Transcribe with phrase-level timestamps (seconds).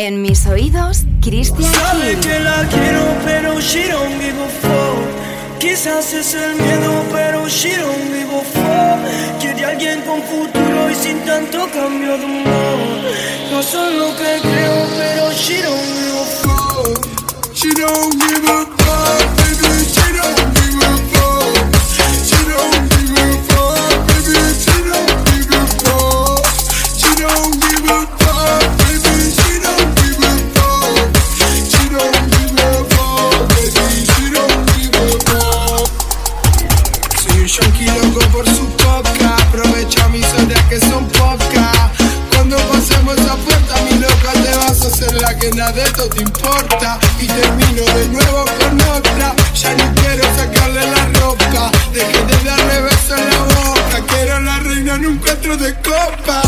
[0.00, 5.58] En mis oídos, Cristian Sabe que la quiero, pero she don't give a fuck.
[5.58, 9.40] Quizás es el miedo, pero she don't give a fuck.
[9.40, 12.78] Quiere alguien con futuro y sin tanto cambio de humor.
[13.50, 17.06] No son lo que creo, pero she don't give a fuck.
[17.52, 18.77] She don't give a
[45.38, 46.98] que nada de esto te importa.
[47.20, 49.34] Y termino de nuevo con otra.
[49.54, 51.70] Ya ni quiero sacarle la ropa.
[51.92, 54.06] Dejé de darle besos en la boca.
[54.08, 56.47] Quiero la reina en un cuatro de copa.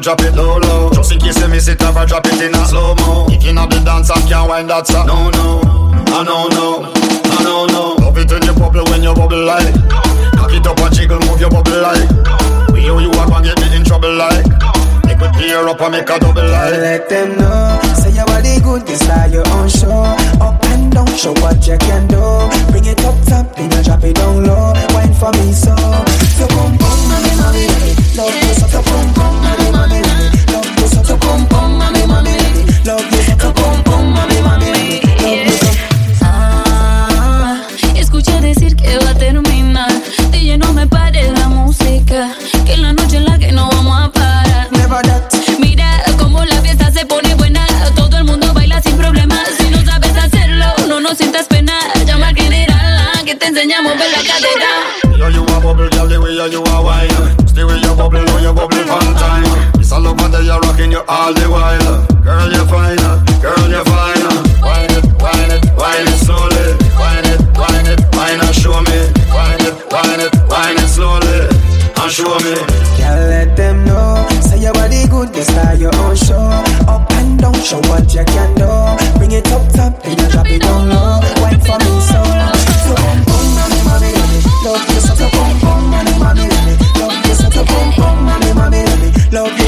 [0.00, 0.59] drop it low
[72.96, 74.26] Can't let them know.
[74.42, 76.40] Say your body good, just start your own show.
[76.88, 78.70] Up and down, show what you can do.
[79.18, 81.20] Bring it up top, then you drop it down low.
[81.44, 82.20] Wait for me so.
[82.84, 84.10] So boom boom, mommy, mommy.
[84.64, 85.14] Love you so.
[85.14, 86.46] So boom boom, mommy, mommy.
[87.00, 87.48] Love you so.
[87.50, 89.10] So boom boom, mommy, mommy, mommy.
[89.32, 89.59] Love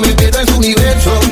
[0.00, 1.29] me pierdo en su universo.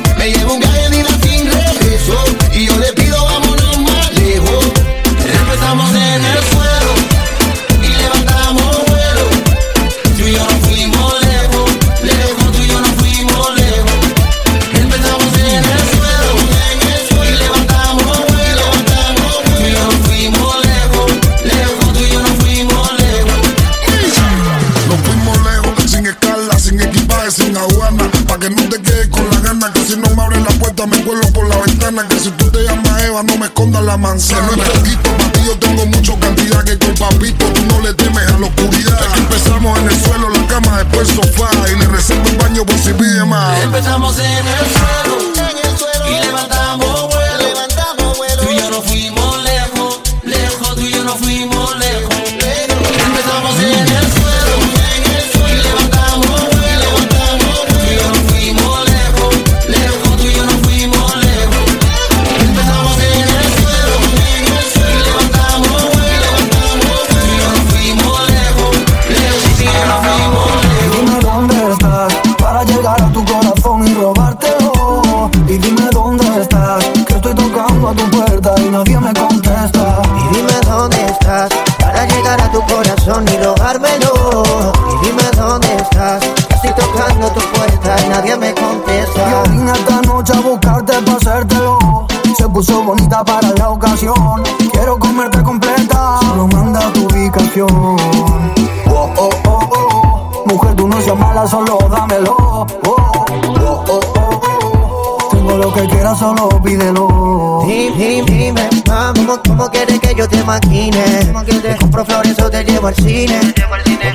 [112.79, 113.53] Llevo al cine.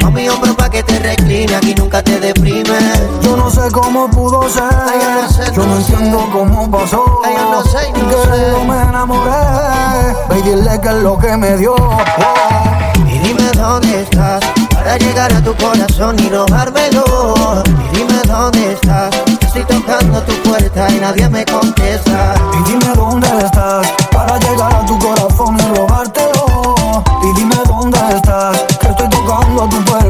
[0.00, 2.78] Toma mi hombro pa' que te recline, aquí nunca te deprime.
[3.22, 5.92] Yo no sé cómo pudo ser, Ay, yo no sé, yo no no sé.
[5.92, 7.20] entiendo cómo pasó.
[7.24, 8.66] Ay, yo no sé, no sé.
[8.66, 9.30] me enamoré.
[10.28, 11.74] Ve y dile que es lo que me dio.
[11.74, 13.08] Oh.
[13.08, 14.40] Y dime dónde estás
[14.72, 17.04] para llegar a tu corazón y robármelo.
[17.92, 19.10] Y dime dónde estás.
[19.42, 22.34] Estoy tocando tu puerta y nadie me contesta.
[22.52, 25.56] Y dime dónde estás para llegar a tu corazón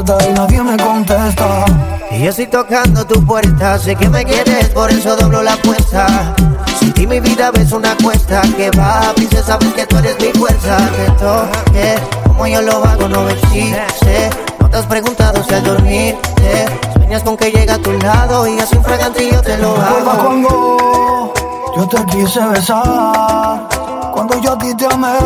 [0.06, 1.64] y nadie me contesta.
[2.10, 6.34] Y yo estoy tocando tu puerta, sé que me quieres, por eso doblo la apuesta.
[6.78, 10.28] Si ti mi vida ves una cuesta que va, princesa, sabes que tú eres mi
[10.38, 10.76] fuerza.
[10.96, 11.94] Que toque,
[12.26, 14.30] como yo lo hago, no existe.
[14.60, 18.58] No te has preguntado si al dormirte sueñas con que llega a tu lado y
[18.58, 20.22] así un fragantillo te lo hago.
[20.22, 21.32] cuando
[21.76, 23.68] yo te quise besar,
[24.12, 25.18] cuando yo a ti te amé,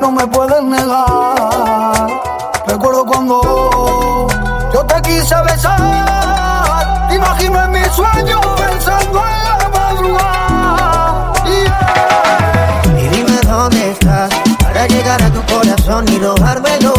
[0.00, 1.55] no me puedes negar.
[5.06, 11.32] Quise besar, te imagino en mis sueños pensando en la madrugada.
[11.44, 13.00] Yeah.
[13.00, 14.30] Y dime dónde estás
[14.62, 16.94] para llegar a tu corazón y robármelo.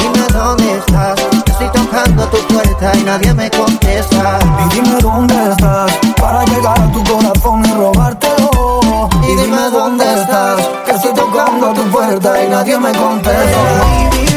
[0.00, 4.38] Y dime dónde estás, estoy tocando tu puerta y nadie me contesta.
[4.64, 9.08] Y dime dónde estás para llegar a tu corazón y robártelo.
[9.22, 14.31] Y dime dónde estás, que estoy tocando tu puerta y nadie me contesta.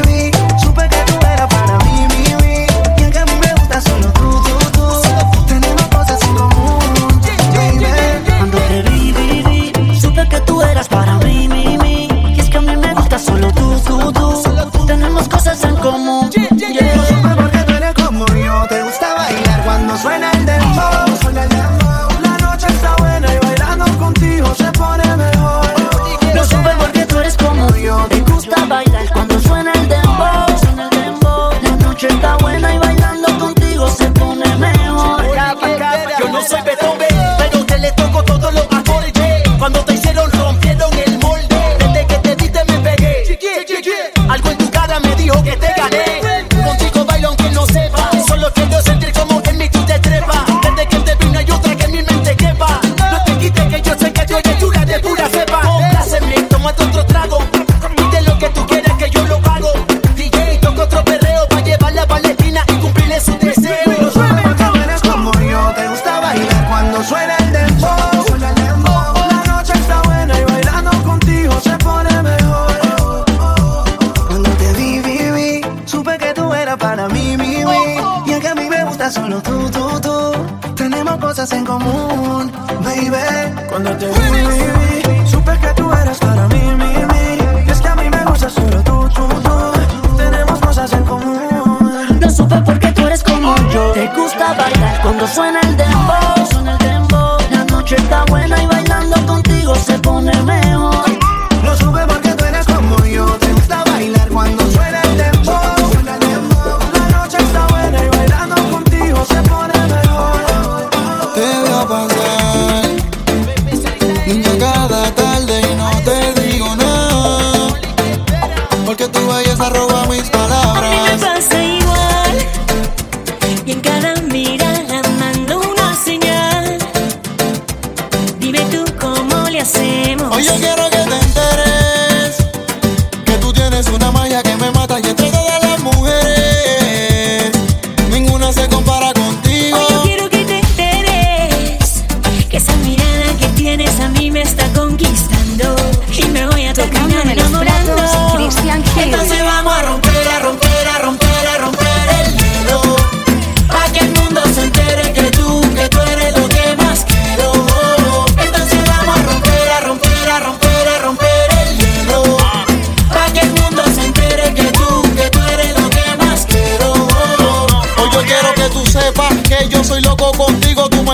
[15.26, 16.30] Tenemos cosas en común.
[16.30, 16.96] Yeah.
[16.96, 18.66] No supe por qué tú eres como yo.
[18.70, 20.55] Te gusta bailar cuando suena el dembow.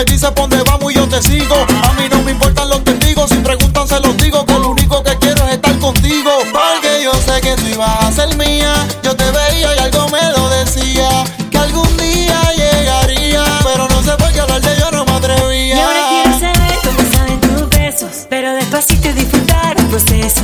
[0.02, 1.56] Me dices por dónde vamos y yo te sigo.
[1.56, 3.30] A mí no me importan los testigos.
[3.30, 4.46] Si preguntan, se los digo.
[4.46, 6.32] Que lo único que quiero es estar contigo.
[6.52, 8.74] Porque yo sé que tú ibas a ser mía.
[9.04, 11.10] Yo te veía y algo me lo decía.
[11.52, 13.44] Que algún día llegaría.
[13.64, 15.76] Pero no sé por qué hablar de yo no me atrevía.
[15.76, 20.42] Y ahora quiero saber cómo saben tus besos Pero despacito disfrutar el proceso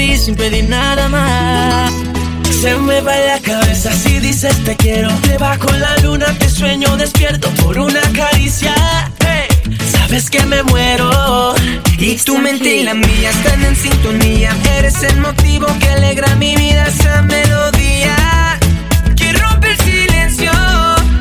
[0.00, 1.92] ti sin pedir nada más.
[2.62, 5.10] Se me va la cabeza si dices te quiero.
[5.28, 8.74] Debajo la luna te sueño despierto por una caricia.
[9.92, 11.54] sabes que me muero.
[11.98, 14.50] Y tu mente y la mía están en sintonía.
[14.78, 18.16] Eres el motivo que alegra mi vida, esa melodía.
[19.18, 20.52] Que rompe el silencio.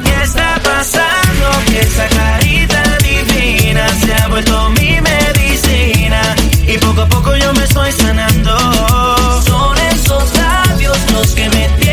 [0.05, 1.45] ¿Qué está pasando?
[1.69, 5.28] Que esa carita divina se ha vuelto mi medicina.
[6.71, 8.55] Y poco a poco yo me estoy sanando.
[9.41, 11.88] Son esos labios los que me tienen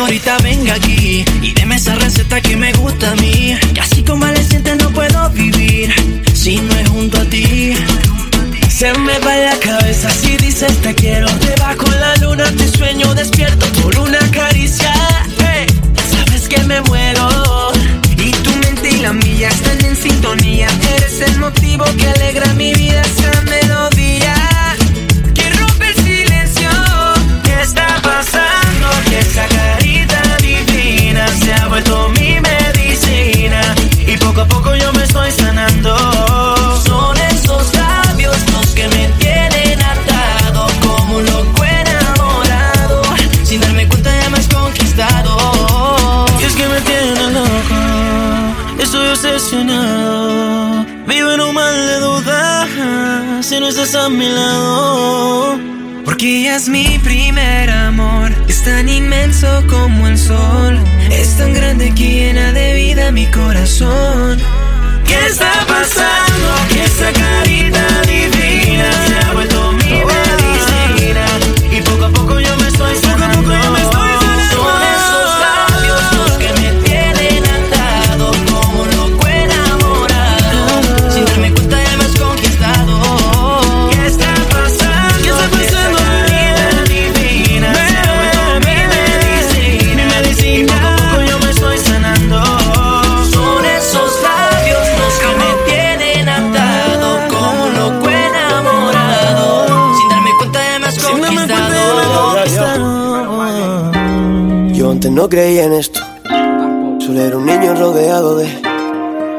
[0.00, 3.49] Señorita, venga aquí y deme esa receta que me gusta a mí.
[61.80, 64.38] Grande que llena de vida mi corazón.
[65.06, 65.59] ¿Qué está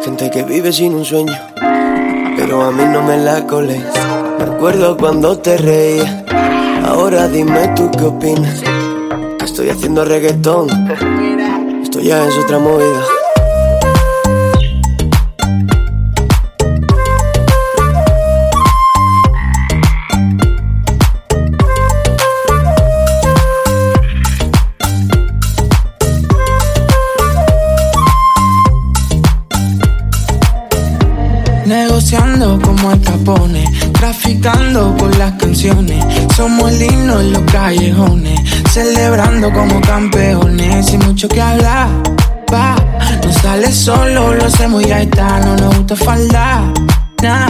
[0.03, 1.33] gente que vive sin un sueño.
[2.35, 3.79] Pero a mí no me la colé.
[4.39, 6.25] Me acuerdo cuando te reía.
[6.85, 8.61] Ahora dime tú qué opinas.
[9.37, 10.69] Que estoy haciendo reggaetón.
[11.83, 13.20] Esto ya es otra movida.
[32.39, 36.03] Como al capone, traficando por las canciones.
[36.33, 38.39] Somos el himno en los callejones,
[38.71, 40.87] celebrando como campeones.
[40.87, 41.89] Sin mucho que hablar,
[42.51, 42.75] va.
[43.23, 45.41] No sale solo, lo hacemos y ya está.
[45.41, 46.63] No nos gusta faltar,
[47.21, 47.49] nah.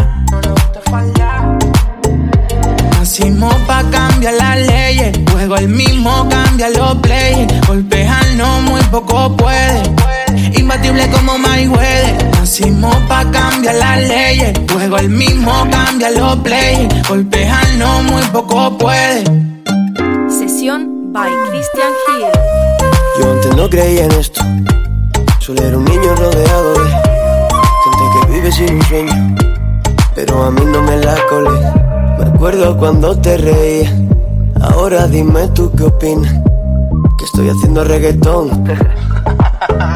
[2.97, 5.17] Nacimos pa' cambiar las leyes.
[5.31, 7.67] Juego el mismo, cambia los players.
[7.67, 9.83] Golpearnos muy poco puede.
[10.57, 12.31] Imbatible como Mayweather.
[12.31, 14.59] Nacimos pa' cambiar las leyes.
[14.71, 17.07] Juego el mismo, cambia los players.
[17.07, 19.23] Golpearnos muy poco puede.
[20.29, 22.31] Sesión by Christian Hill.
[23.19, 24.41] Yo antes no creía en esto.
[25.39, 26.89] Solo era un niño rodeado de
[27.83, 29.35] gente que vive sin un sueño.
[30.15, 31.59] Pero a mí no me la colé.
[32.17, 33.91] Me acuerdo cuando te reía.
[34.61, 36.33] Ahora dime tú qué opinas.
[37.17, 38.63] Que estoy haciendo reggaetón.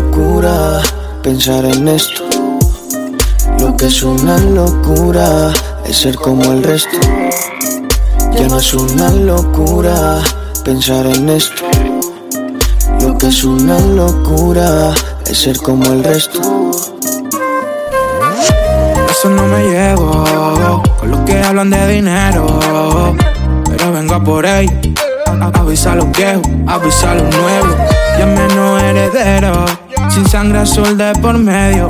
[0.00, 0.80] locura
[1.22, 2.24] pensar en esto.
[3.58, 5.52] Lo que es una locura
[5.84, 6.98] es ser como el resto.
[8.32, 10.18] Ya no es una locura
[10.64, 11.64] pensar en esto.
[13.02, 14.94] Lo que es una locura
[15.26, 16.40] es ser como el resto.
[19.10, 20.24] Eso no me llevo
[20.98, 23.14] con los que hablan de dinero.
[23.68, 24.66] Pero vengo por ahí,
[25.70, 27.76] avisa a los viejos, avisa a los nuevos.
[28.18, 29.64] Ya menos heredero,
[30.08, 31.86] sin sangre azul de por medio.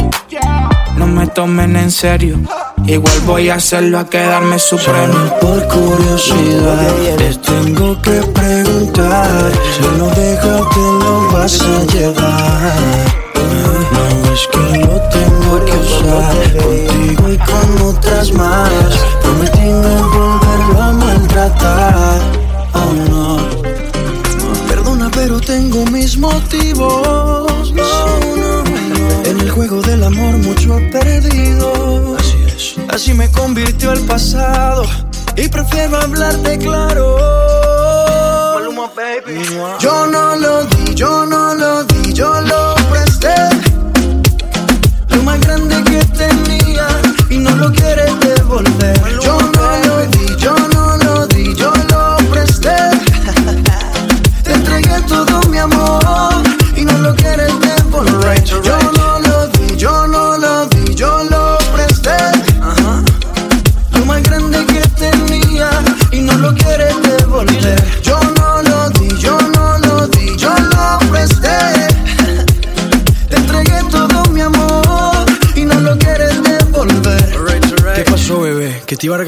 [0.97, 2.39] No me tomen en serio.
[2.87, 5.15] Igual voy a hacerlo a quedarme supremo.
[5.41, 9.53] por curiosidad, te tengo que preguntar.
[9.75, 13.21] Si no déjate, lo vas a llevar.
[13.93, 18.71] No es que lo tengo que usar contigo y con otras más.
[19.23, 22.21] Prometí no volverlo a maltratar.
[22.75, 23.37] Oh no.
[24.69, 27.20] Perdona, pero tengo mis motivos.
[33.21, 34.85] Me convirtió el pasado.
[35.37, 37.19] Y prefiero hablarte claro.
[39.79, 43.35] Yo no lo di, yo no lo di, yo lo presté.
[45.09, 46.89] Lo más grande que tenía
[47.29, 49.00] y no lo quieres devolver.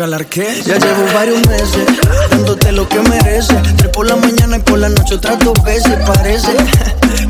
[0.03, 0.63] Regalar qué?
[0.67, 1.87] Ya llevo varios meses
[2.29, 3.57] dándote lo que mereces.
[3.77, 5.97] Tres por la mañana y por la noche otras dos veces.
[6.05, 6.57] Parece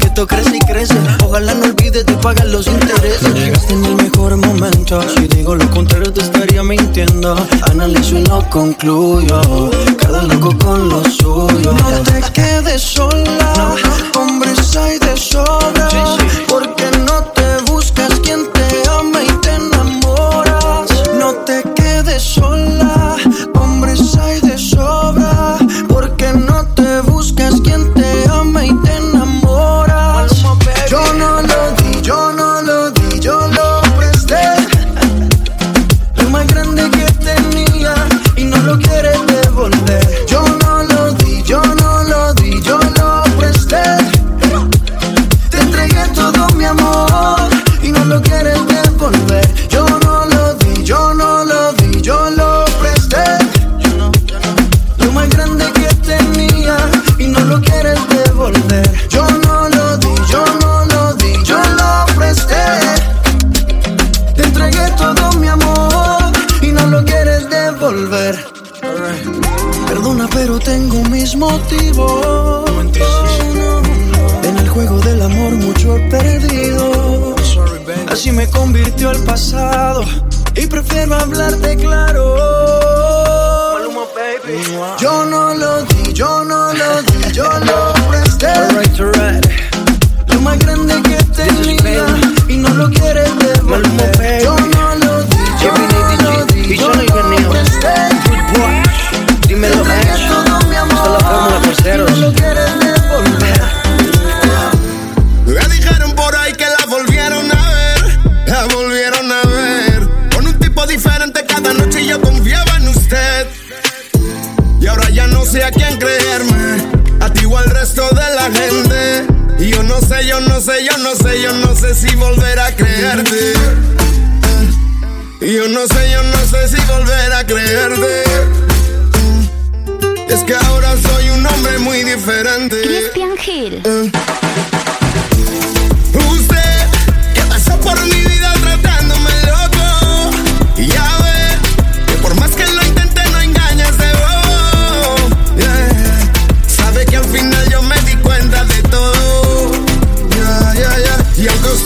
[0.01, 0.95] que esto crece y crece.
[1.23, 3.35] Ojalá no olvides de pagar los intereses.
[3.35, 5.03] Llegaste en el mejor momento.
[5.15, 7.37] Si digo lo contrario, te estaría mintiendo.
[7.71, 9.71] Analizo y no concluyo.
[10.01, 11.73] Cada loco con lo suyo.
[11.75, 13.75] No te quedes sola.
[14.17, 15.91] Hombres hay de sobra.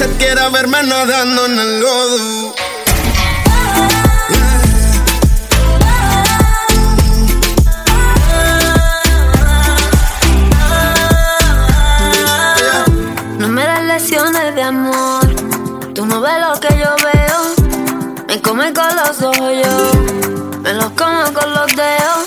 [0.07, 2.55] Usted verme nadando en el lodo
[13.39, 15.27] No me das lecciones de amor.
[15.95, 18.25] Tú no ves lo que yo veo.
[18.27, 20.61] Me come con los ojos yo.
[20.63, 22.25] Me los como con los dedos.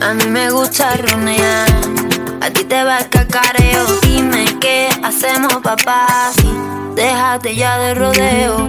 [0.00, 1.99] A mí me gusta runear
[2.40, 3.86] a ti te va el cacareo.
[4.02, 6.30] Dime qué hacemos, papá.
[6.36, 6.50] Sí,
[6.94, 8.68] déjate ya de rodeo.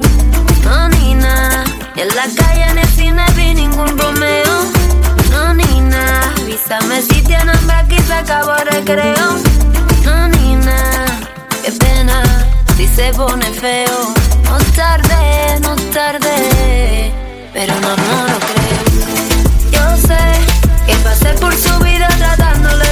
[0.63, 1.63] No, Nina,
[1.95, 4.71] en la calle, en el cine vi ningún Romeo.
[5.31, 9.37] No, Nina, avísame si tienes hambre aquí, se acabó el recreo.
[10.05, 11.05] No, Nina,
[11.63, 12.23] qué pena,
[12.77, 14.13] si se pone feo.
[14.43, 17.13] No tarde, no tarde,
[17.53, 18.81] pero no, no lo creo.
[19.71, 20.17] Yo sé
[20.85, 22.90] que pasé por su vida tratándole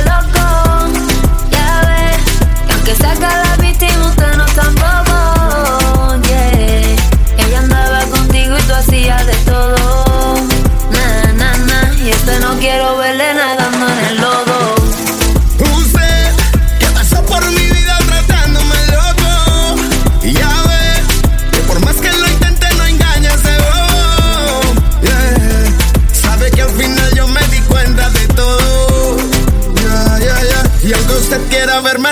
[2.89, 3.49] que saca la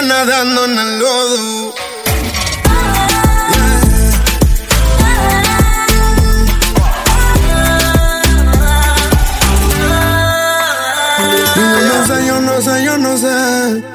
[0.08, 1.74] nadando en el lodo.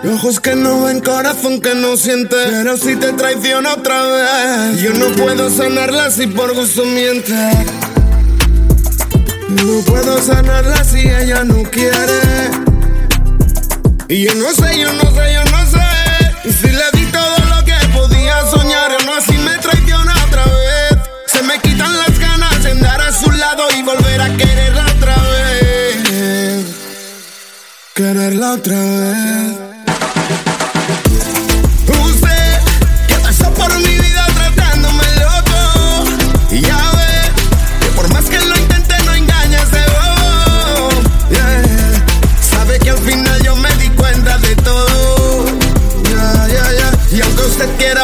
[0.04, 2.36] Y ojos que no ven, corazón que no siente.
[2.50, 7.32] Pero si te traiciona otra vez, yo no puedo sanarla si por gusto miente.
[9.48, 12.50] No puedo sanarla si ella no quiere.
[14.08, 15.61] Y yo no sé, yo no sé, yo no sé
[18.72, 20.98] engañar, no así me traiciona otra vez.
[21.26, 25.16] Se me quitan las ganas de andar a su lado y volver a quererla otra
[25.16, 26.66] vez.
[27.94, 29.61] Quererla otra vez.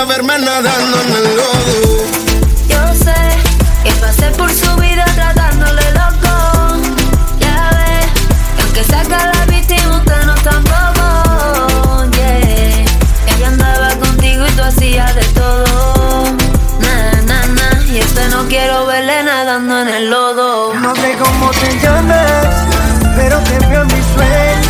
[0.04, 2.04] verme nadando en el lodo.
[2.68, 3.14] Yo sé
[3.82, 6.76] que pasé por su vida tratándole loco.
[7.40, 8.06] Ya ve,
[8.62, 12.04] aunque saca la víctima, usted no tampoco.
[12.12, 12.84] Yeah,
[13.26, 16.24] ella andaba contigo y tú hacías de todo.
[16.80, 20.74] Na, na, na, y este no quiero verle nadando en el lodo.
[20.74, 22.46] No sé cómo te llamas,
[23.16, 24.66] pero te veo en mis sueños.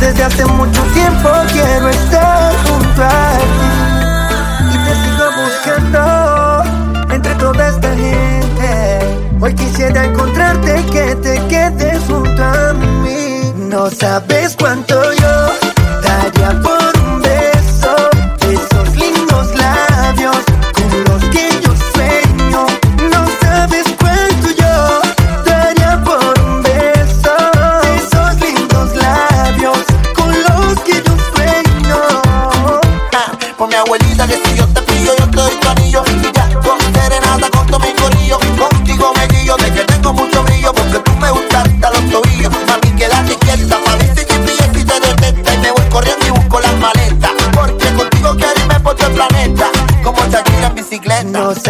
[0.00, 3.77] Desde hace mucho tiempo quiero estar junto a ti
[7.10, 8.98] entre toda esta gente.
[9.40, 13.52] Hoy quisiera encontrarte que te quedes junto a mí.
[13.56, 16.77] No sabes cuánto yo daría por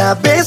[0.09, 0.38] sabes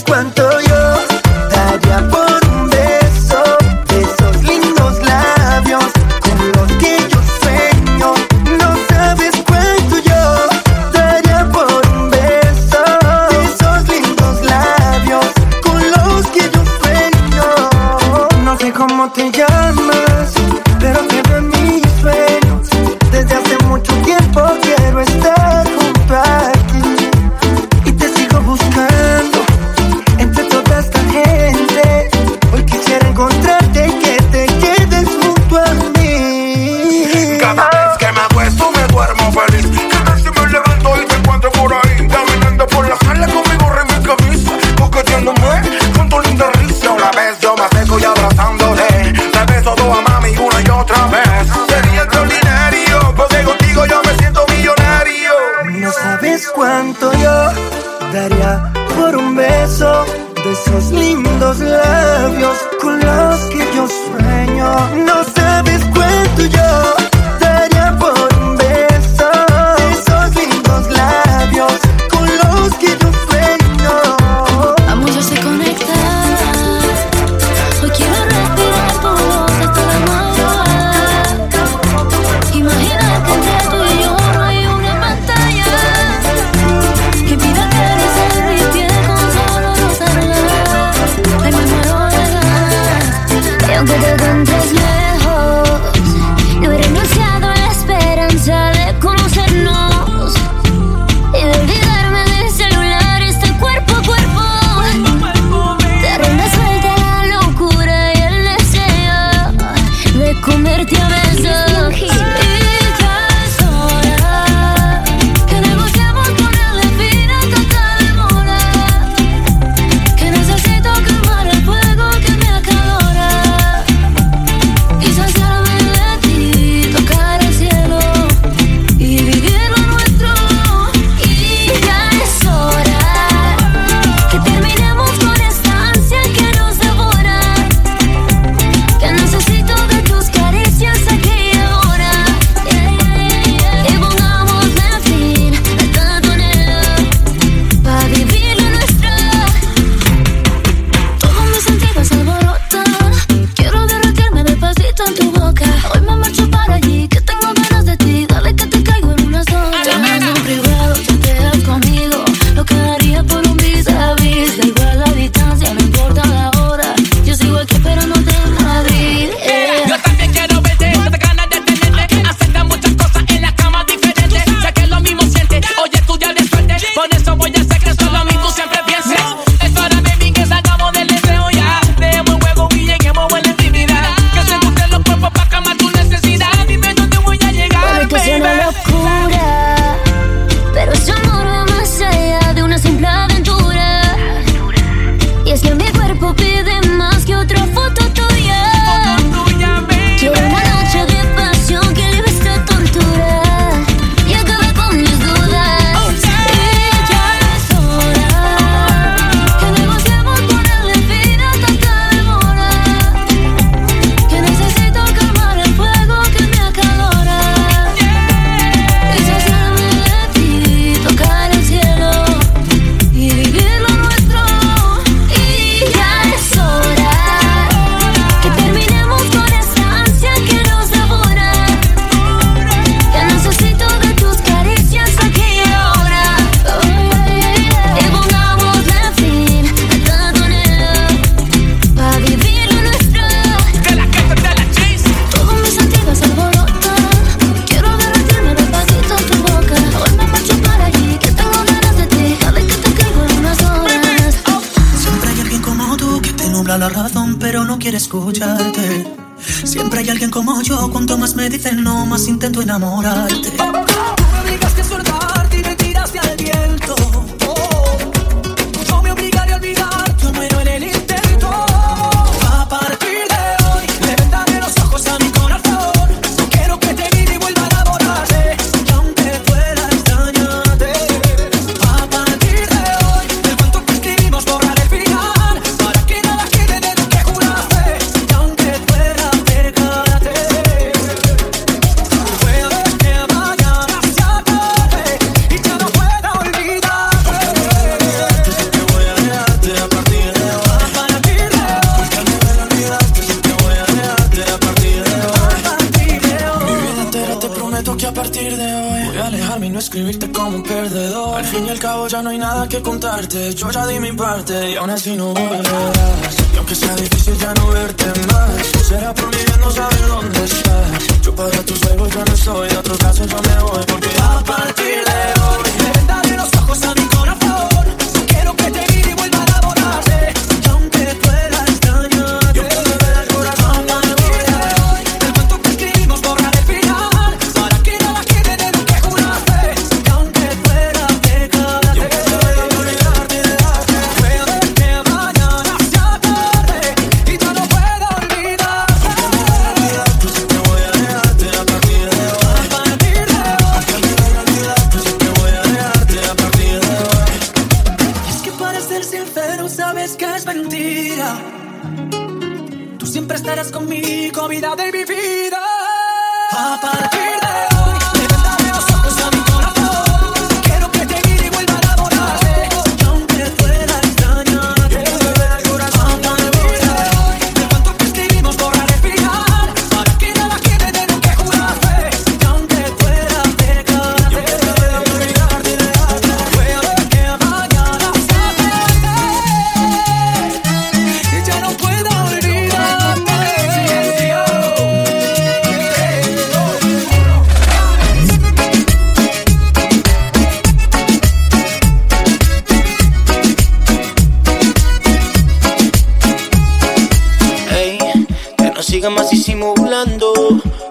[409.01, 410.31] siga más disimulando.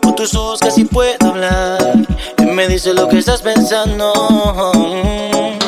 [0.02, 1.78] Con tus ojos casi puedo hablar.
[2.38, 4.12] Y me dice lo que estás pensando.
[4.74, 5.58] Mm.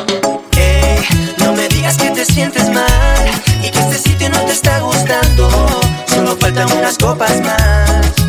[0.50, 1.04] Hey,
[1.38, 3.30] no me digas que te sientes mal.
[3.62, 5.48] Y que este sitio no te está gustando.
[6.06, 8.21] Solo faltan unas copas más.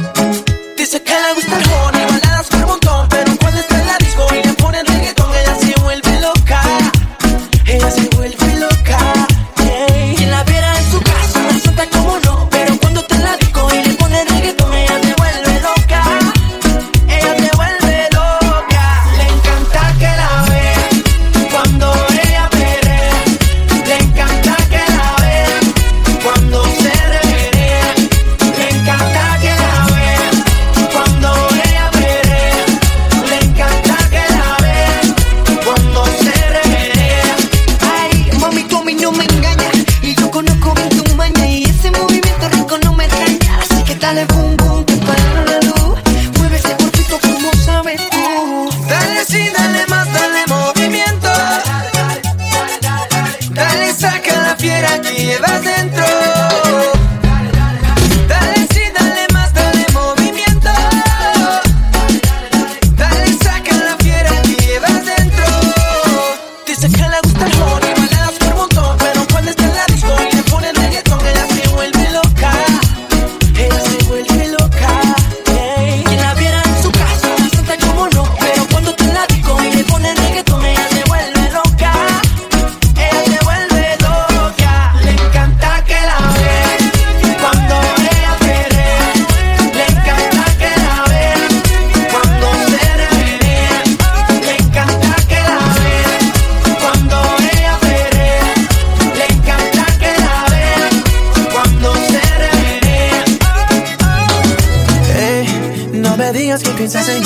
[106.75, 107.23] Piensas en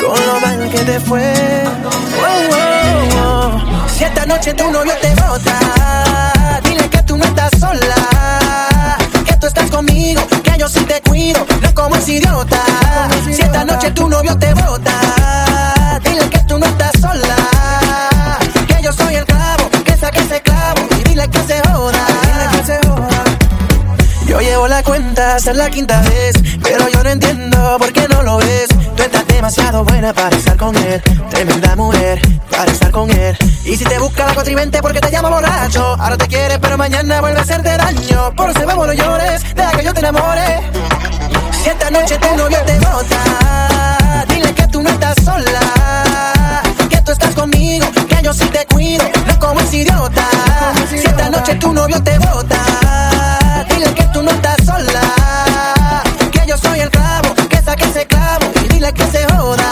[0.00, 1.32] con lo mal que te fue.
[3.96, 9.46] Si esta noche tu novio te bota, dile que tú no estás sola, que tú
[9.46, 12.60] estás conmigo, que yo sí te cuido, no como ese idiota.
[13.24, 16.66] Si esta noche tu novio te bota, dile que tú no
[24.82, 28.68] la cuenta hasta la quinta vez, pero yo no entiendo por qué no lo ves.
[28.96, 32.20] Tú estás demasiado buena para estar con él, tremenda mujer
[32.50, 33.36] para estar con él.
[33.64, 37.20] Y si te busca la cuatrivente porque te llama borracho, ahora te quiere pero mañana
[37.20, 38.34] vuelve a hacerte daño.
[38.34, 40.60] Por eso vamos no llores, deja que yo te enamore.
[41.62, 47.12] Si esta noche tu novio te bota, dile que tú no estás sola, que tú
[47.12, 50.28] estás conmigo, que yo sí te cuido, no como ese idiota.
[50.88, 54.61] Si esta noche tu novio te bota, dile que tú no estás
[58.02, 59.70] ese clavo y dile que se joda.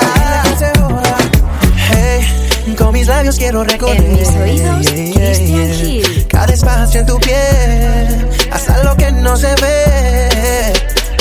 [1.92, 6.26] Hey, con mis labios quiero recorrer En mis oídos, Christian Hill.
[6.28, 10.72] cada espacio en tu piel, hasta lo que no se ve.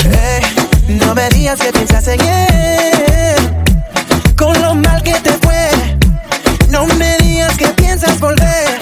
[0.04, 0.42] Hey,
[0.88, 3.36] no me digas que piensas en él,
[4.36, 5.68] con lo mal que te fue.
[6.68, 8.79] No me digas que piensas volver.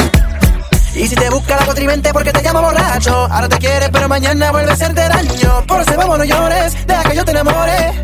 [1.08, 4.70] Si te busca la cuatrivente porque te llama borracho, ahora te quiere pero mañana vuelve
[4.70, 5.64] a hacerte daño.
[5.66, 7.94] Por eso vamos no llores, deja que yo te enamore.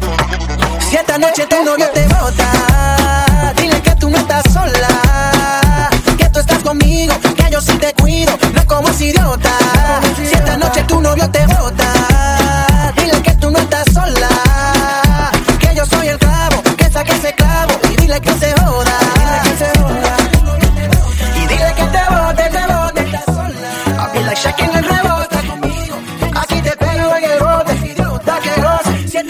[0.88, 6.40] Si esta noche tu novio te bota, dile que tú no estás sola, que tú
[6.40, 9.50] estás conmigo, que yo sí te cuido, no como ese idiota.
[10.16, 11.92] Si esta noche tu novio te bota,
[12.96, 14.30] dile que tú no estás sola,
[15.60, 18.93] que yo soy el clavo, que saque ese clavo y dile que se joda.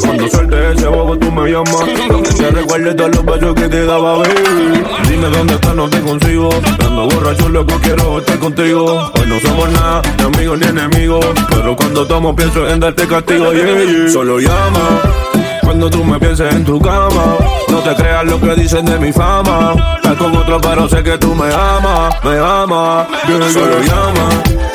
[0.00, 1.76] Cuando suelte ese bobo, tú me llamas.
[2.10, 4.82] Aunque te recuerde todos los besos que te daba, baby.
[5.08, 6.50] Dime dónde estás, no te consigo.
[6.80, 9.10] Ando borracho, loco, quiero estar contigo.
[9.14, 11.26] Hoy no somos nada, ni amigos ni enemigos.
[11.50, 14.10] Pero cuando tomo, pienso en darte castigo, yeah.
[14.10, 15.02] Solo llama.
[15.62, 17.36] Cuando tú me pienses en tu cama,
[17.68, 19.74] no te creas lo que dicen de mi fama.
[19.96, 23.06] Estás con otro, pero sé que tú me amas, me amas.
[23.26, 24.67] Yeah, Solo llama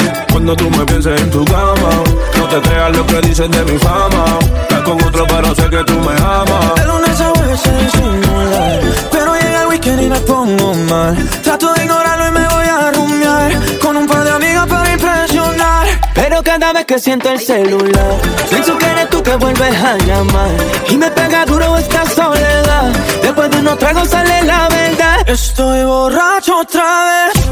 [0.45, 1.89] cuando tú me pienses en tu cama.
[2.37, 4.25] No te creas lo que dicen de mi fama.
[4.61, 6.75] Estás con otro, pero sé que tú me amas.
[6.75, 8.81] De lunes a jueves disimular.
[9.09, 11.29] Pero llega el weekend y me pongo mal.
[11.43, 13.79] Trato de ignorarlo y me voy a rumiar.
[13.79, 15.87] Con un par de amigas para impresionar.
[16.13, 18.15] Pero cada vez que siento el celular,
[18.49, 20.51] pienso que eres tú que vuelves a llamar.
[20.89, 22.91] Y me pega duro esta soledad.
[23.21, 25.29] Después de unos tragos sale la verdad.
[25.29, 27.43] Estoy borracho otra vez.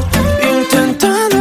[0.42, 1.31] Intentando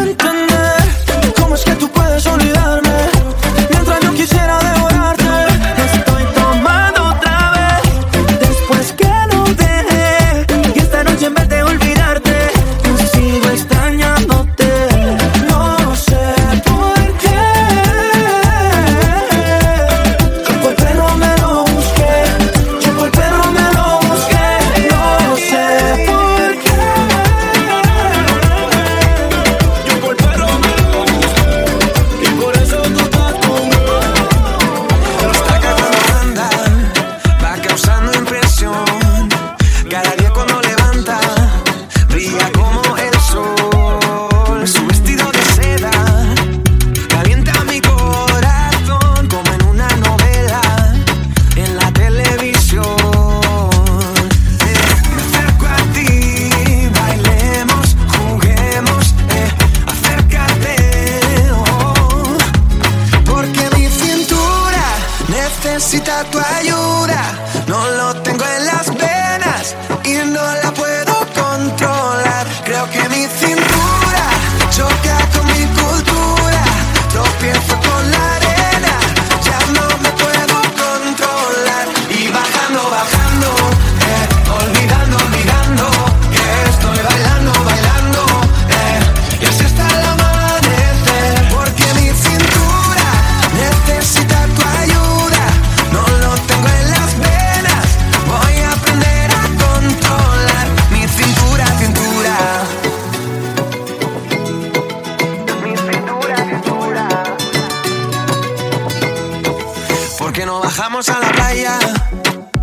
[110.78, 111.80] Bajamos a la playa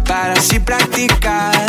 [0.07, 1.68] para así practicar.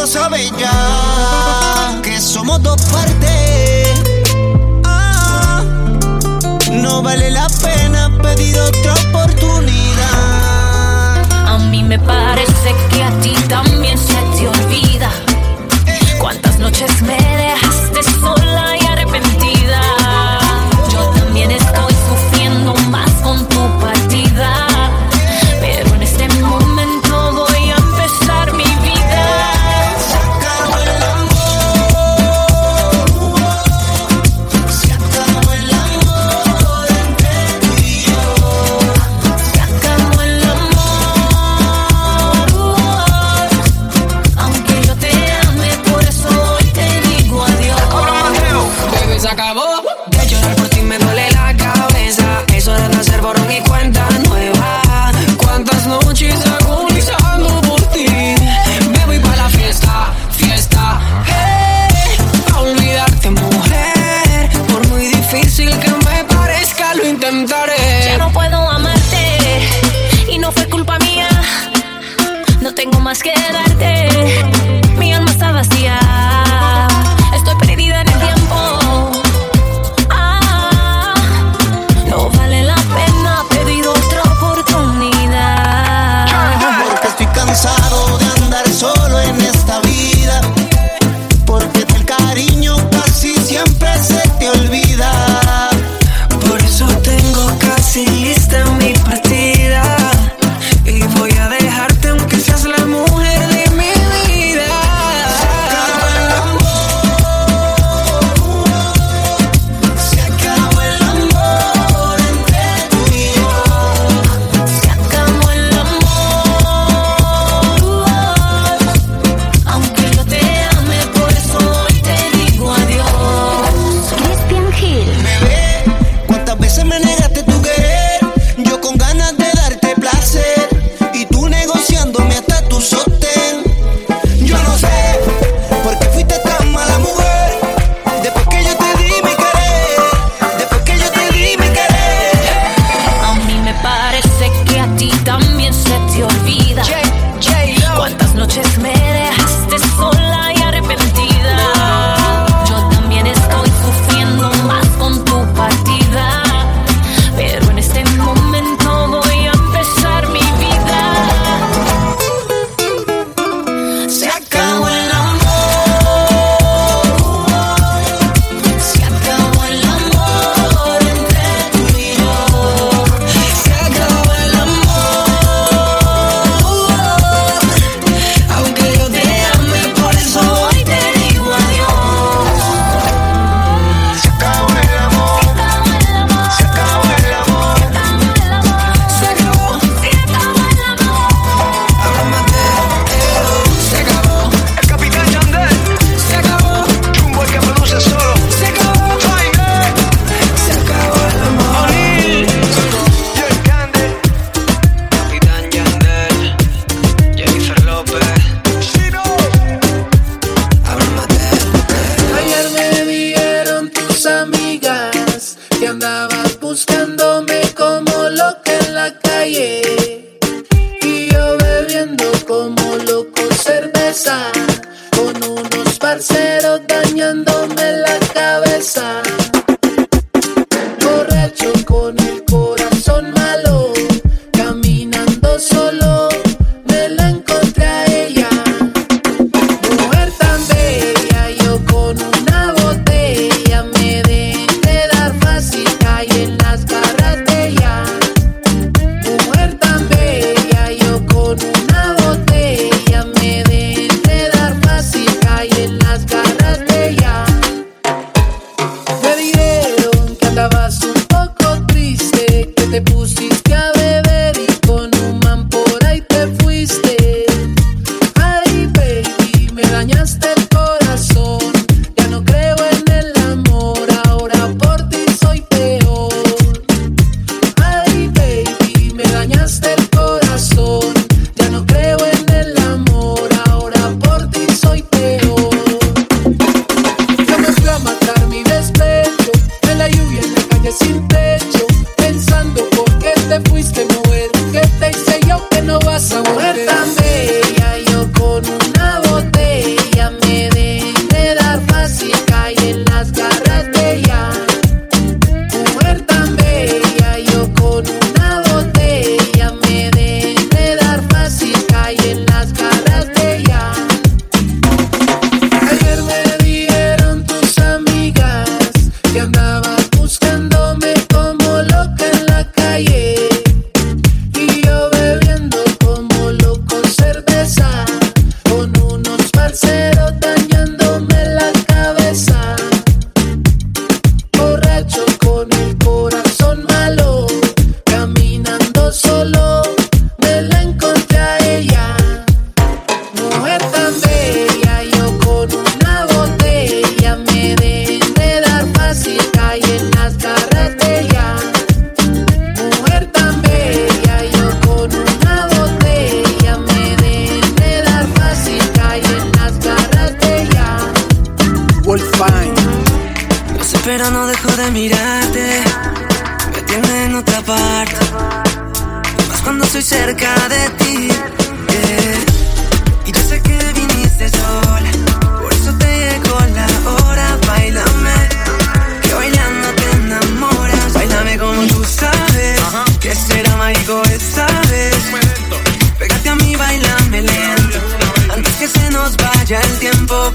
[0.00, 4.02] mundo sabe ya que somos dos partes.
[4.84, 5.62] Ah,
[6.70, 9.66] no vale la pena pedir otra oportunidad.
[11.46, 15.10] A mí me parece que a ti también se te olvida.
[15.86, 16.16] Eh.
[16.18, 17.39] Cuántas noches me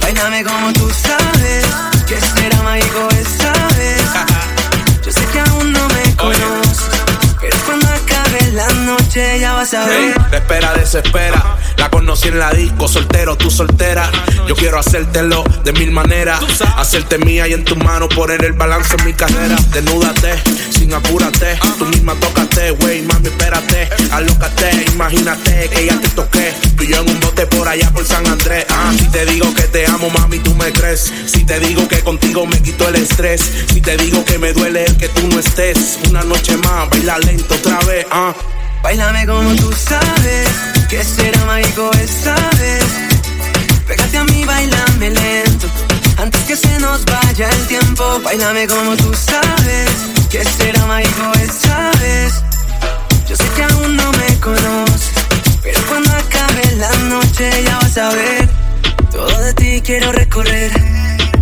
[0.01, 1.34] Bailame como tú sabes,
[9.65, 11.57] noche ya vas a Hey, te espera, desespera.
[11.77, 14.11] La conocí en la disco, soltero, tú soltera.
[14.47, 16.39] Yo quiero hacértelo de mil maneras.
[16.77, 19.55] Hacerte mía y en tu mano poner el balance en mi carrera.
[19.71, 20.33] Desnúdate,
[20.71, 21.57] sin apúrate.
[21.77, 23.89] Tú misma tócate, wey, mami, espérate.
[24.11, 26.53] Alócate, imagínate que ya te toqué.
[26.77, 28.65] Tú y yo en un bote por allá por San Andrés.
[28.69, 31.11] Ah, si te digo que te amo, mami, tú me crees.
[31.25, 33.41] Si te digo que contigo me quito el estrés.
[33.73, 35.99] Si te digo que me duele el que tú no estés.
[36.09, 38.33] Una noche más, baila lento otra vez, ah.
[38.85, 40.47] Bailame como tú sabes,
[40.87, 42.85] que será mágico esta vez.
[43.87, 45.67] Pégate a mí, bailame lento,
[46.17, 48.19] antes que se nos vaya el tiempo.
[48.23, 49.89] Bailame como tú sabes,
[50.29, 52.33] que será mágico esta vez.
[53.27, 55.13] Yo sé que aún no me conoces,
[55.63, 58.47] pero cuando acabe la noche ya vas a ver.
[59.11, 60.71] Todo de ti quiero recorrer,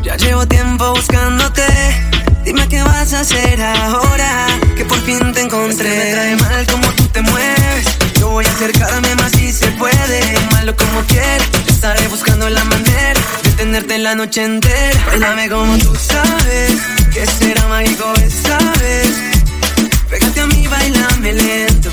[0.02, 2.13] ya llevo tiempo buscándote.
[2.44, 5.90] Dime qué vas a hacer ahora, que por fin te encontré.
[5.90, 7.86] Me trae mal como tú te mueves.
[8.20, 10.22] Yo voy a acercarme más si se puede.
[10.52, 15.06] Malo como quieras, estaré buscando la manera de tenerte la noche entera.
[15.08, 16.74] Bailame como tú sabes,
[17.14, 19.14] que será mágico esta vez.
[20.10, 21.90] Pégate a mí, bailame lento.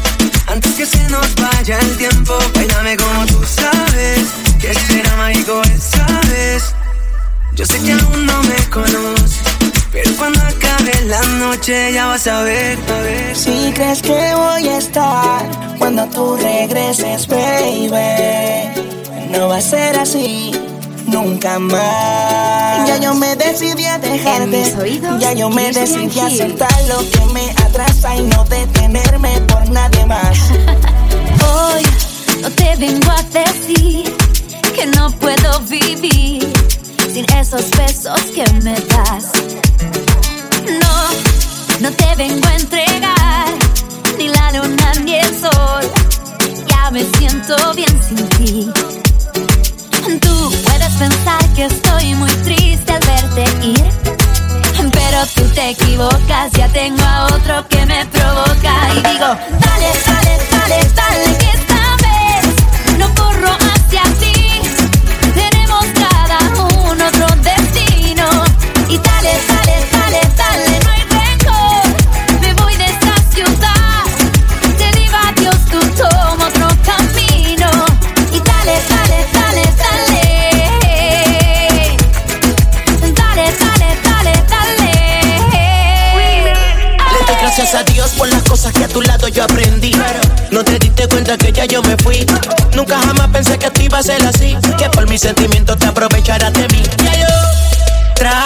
[0.48, 4.26] Antes que se nos vaya el tiempo, bailame como tú sabes.
[4.60, 6.74] Que será mágico esta vez.
[7.52, 9.42] Yo sé que aún no me conoces,
[9.92, 13.36] pero cuando acabe la noche ya vas a ver, a ver.
[13.36, 17.90] Si crees que voy a estar cuando tú regreses, baby,
[19.30, 20.52] no va a ser así.
[21.06, 22.86] Nunca más.
[22.86, 24.44] Ya yo me decidí a dejarte.
[24.44, 28.44] En mis oídos, ya yo me decidí a aceptar lo que me atrasa y no
[28.44, 30.38] detenerme por nadie más.
[31.52, 31.82] Hoy
[32.40, 34.14] no te vengo a decir
[34.72, 36.59] que no puedo vivir
[37.12, 39.32] sin esos besos que me das.
[40.80, 43.46] No, no te vengo a entregar
[44.16, 45.90] ni la luna ni el sol.
[46.68, 48.70] Ya me siento bien sin ti.
[50.20, 53.90] Tú puedes pensar que estoy muy triste al verte ir.
[54.92, 58.74] Pero tú te equivocas, ya tengo a otro que me provoca.
[58.92, 61.39] Y digo, dale, dale, dale, dale,
[88.16, 89.92] por las cosas que a tu lado yo aprendí.
[90.50, 92.26] No te diste cuenta que ya yo me fui.
[92.74, 94.56] Nunca jamás pensé que esto iba a ser así.
[94.78, 96.82] Que por mis sentimientos te aprovecharás de mí.
[97.04, 97.26] Ya yo
[98.14, 98.44] tra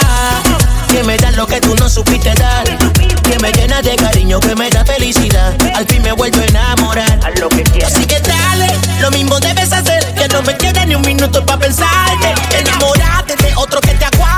[0.91, 2.65] que me da lo que tú no supiste dar.
[3.23, 5.53] Que me llena de cariño, que me da felicidad.
[5.75, 7.19] Al fin me vuelvo a enamorar.
[7.85, 8.67] Así que dale,
[9.01, 10.05] lo mismo debes hacer.
[10.13, 12.33] Que no me queda ni un minuto para pensarte.
[12.57, 14.34] Enamorarte de otro que te aguante.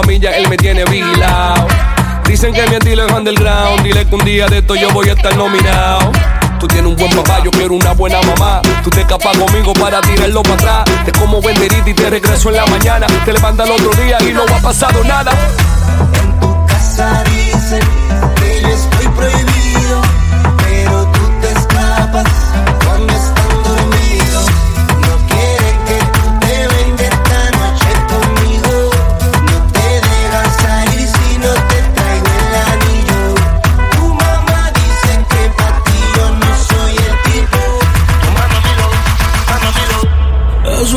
[0.00, 1.66] Tu milla, él me tiene vigilado.
[2.26, 5.12] Dicen que mi estilo es underground, dile que un día de esto yo voy a
[5.12, 6.12] estar nominado.
[6.58, 8.60] Tú tienes un buen papá, yo quiero una buena mamá.
[8.82, 11.04] Tú te escapas conmigo para tirarlo para atrás.
[11.04, 13.06] Te como benderita y te regreso en la mañana.
[13.24, 15.32] Te levantas el otro día y no ha pasado nada.
[16.66, 18.07] casa dicen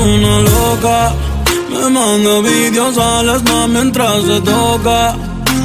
[0.02, 1.14] una loca,
[1.70, 5.16] me manda vídeos a las más mientras se toca.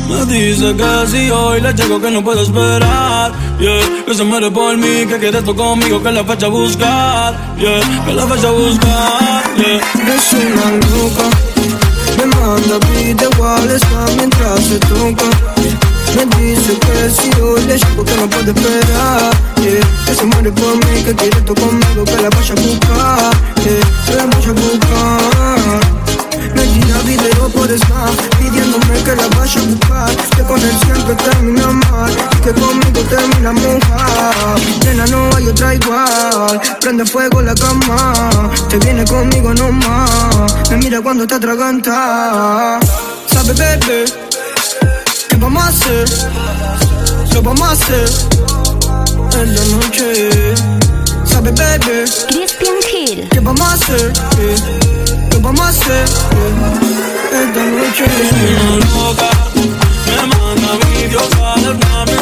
[0.08, 4.04] Me dice que si hoy le llego que no puedo esperar, yeah.
[4.06, 8.04] Que se muere por mí, que quiere esto conmigo, que la fecha a buscar, yeah.
[8.04, 10.14] Que la fecha a buscar, yeah.
[10.14, 11.26] Es una loca,
[12.18, 15.85] me manda video igual está mientras se toca.
[16.16, 20.04] Me dice que si hoy le llego que no puede esperar, yeah.
[20.06, 23.30] Que se muere por mí, que quiere esto conmigo, que la vaya a buscar,
[23.62, 24.04] yeah.
[24.06, 26.06] Que la vaya a buscar.
[26.54, 31.14] Me tira video por Snap Pidiéndome que la vaya a buscar Que con él siempre
[31.16, 38.50] termina mal que conmigo termina mojar Nena, no hay otra igual Prende fuego la cama.
[38.68, 42.78] Te viene conmigo nomás Me mira cuando está atraganta
[43.26, 44.25] Sabe, bebé
[45.36, 46.08] ¿Qué vamos a hacer?
[47.34, 48.08] Lo vamos a hacer
[49.38, 50.30] En la noche
[51.26, 53.28] Sabe, bebé Cristian Hill.
[53.28, 54.12] ¿Qué vamos a hacer?
[54.38, 54.56] Eh,
[55.30, 56.08] ¿Qué vamos a hacer?
[56.08, 59.30] Eh, Esta noche Es una loca,
[60.06, 62.15] me manda vídeos a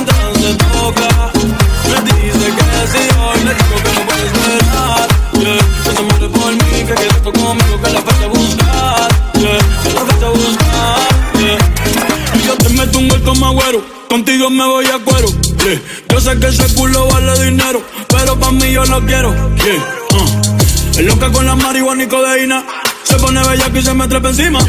[23.79, 24.61] y se me trepa encima.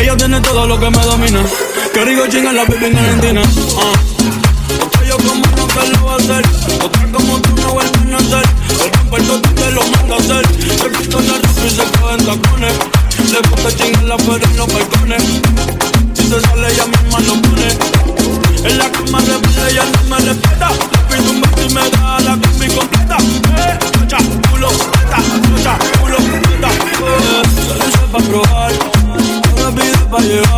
[0.00, 1.40] Ella tiene todo lo que me domina.
[1.92, 3.42] Que rico chinga la pipa en Argentina.
[3.42, 4.84] Uh.
[4.84, 6.44] Otra yo como no lo va a hacer.
[6.82, 8.44] Otra como tú no vuelves a nacer.
[8.84, 10.46] El comparto tú te lo manda a hacer.
[10.78, 12.74] Se quita la ropa y se cae en tacones.
[13.32, 15.22] Le gusta chingar la fuera en los balcones.
[16.14, 17.68] Si se sale ella misma lo pone.
[18.64, 20.97] En la cama rebelde ella no me respeta.
[30.18, 30.57] Ahora pide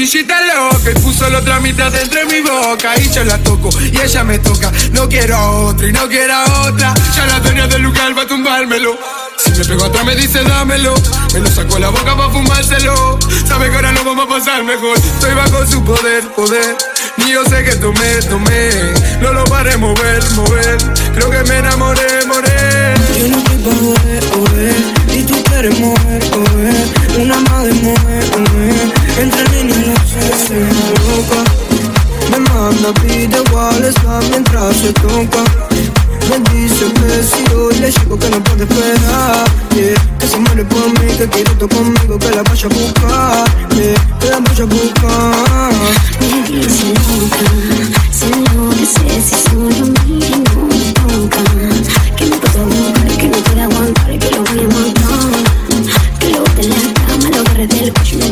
[0.00, 2.96] gatillita loca y puso la otra mitad entre mi boca.
[2.96, 4.72] Y yo la toco y ella me toca.
[4.92, 6.94] No quiero otra y no quiero otra.
[7.14, 8.96] Ya la dueña del lugar va tumbármelo.
[9.36, 10.94] Si me pego atrás me dice dámelo
[11.32, 13.18] Me lo sacó la boca pa' fumárselo.
[13.46, 14.96] Sabe que ahora no vamos a pasar mejor.
[14.96, 16.76] Estoy bajo su poder, poder.
[17.18, 18.70] Ni yo sé que tomé, tomé.
[19.20, 20.78] No lo paré mover, mover.
[21.14, 24.99] Creo que me enamoré, moré Yo no estoy
[25.60, 27.20] quieres mover, oh.
[27.20, 29.22] Una más de mover, oh, eh.
[29.22, 30.68] Entre líneas no se ve
[31.06, 31.40] loca
[32.30, 35.44] Me manda, pide WhatsApp mientras se toca
[36.30, 39.44] me dice que si yo le llego que no puede esperar
[39.74, 40.16] yeah.
[40.20, 43.44] Que se muere por mí, que quiere todo conmigo, que la vaya a buscar
[43.74, 44.18] yeah.
[44.20, 45.72] Que la vaya a buscar
[46.20, 47.50] Baby, se loca,
[48.12, 50.78] se enloquece si solo mira y no me
[52.16, 54.99] Que no puedo aguantar, que no puedo aguantar, que lo voy a matar